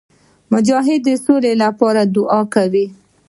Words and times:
مجاهد 0.53 0.99
د 1.05 1.09
سولي 1.23 1.53
لپاره 1.63 2.01
دعا 2.15 2.41
کوي. 2.53 2.85